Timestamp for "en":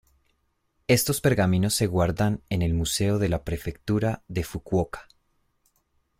2.49-2.63